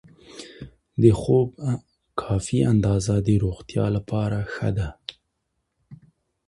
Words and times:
د 1.01 1.03
خوب 1.19 1.47
کافي 2.21 2.59
اندازه 2.71 3.15
د 3.27 3.29
روغتیا 3.43 3.85
لپاره 3.97 4.37
ښه 4.53 4.69
ده. 4.77 4.89